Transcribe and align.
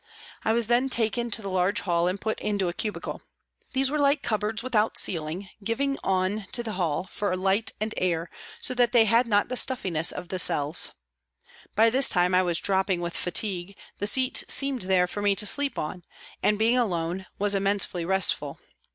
I 0.43 0.51
was 0.51 0.65
then 0.65 0.89
taken 0.89 1.29
to 1.29 1.43
the 1.43 1.49
large 1.51 1.81
hall 1.81 2.07
and 2.07 2.19
put 2.19 2.39
into 2.39 2.67
a 2.67 2.73
cubicle. 2.73 3.21
These 3.73 3.91
were 3.91 3.99
like 3.99 4.23
cupboards, 4.23 4.63
without 4.63 4.97
ceiling, 4.97 5.51
giving 5.63 5.99
on 6.03 6.47
to 6.53 6.63
the 6.63 6.71
hall 6.71 7.03
for 7.03 7.37
light 7.37 7.73
and 7.79 7.93
air, 7.97 8.31
so 8.59 8.73
that 8.73 8.93
they 8.93 9.05
had 9.05 9.27
not 9.27 9.47
the 9.49 9.55
stuffiness 9.55 10.11
of 10.11 10.29
the 10.29 10.39
cells. 10.39 10.93
By 11.75 11.91
this 11.91 12.09
time 12.09 12.33
I 12.33 12.41
was 12.41 12.57
dropping 12.57 12.99
with 12.99 13.15
fatigue, 13.15 13.75
the 13.99 14.07
seat 14.07 14.43
seemed 14.47 14.81
there 14.89 15.05
for 15.05 15.21
me 15.21 15.35
to 15.35 15.45
sleep 15.45 15.77
on, 15.77 16.03
and 16.41 16.57
being 16.57 16.79
alone 16.79 17.27
was 17.37 17.53
immensely 17.53 18.03
restful. 18.03 18.59